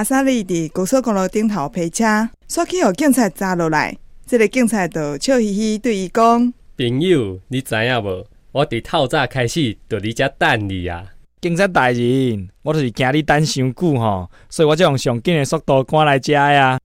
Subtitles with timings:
[0.00, 3.94] 阿萨利伫高速公路顶头陪车，煞去互警察抓落来。
[4.26, 8.24] 这个警察就笑嘻嘻对伊讲：“朋友，你知影无？
[8.52, 11.04] 我伫透早开始就伫遮等你啊！
[11.42, 16.78] 警察大人，我就是惊你等伤久吼，所以我才用上紧的速度赶来遮啊。”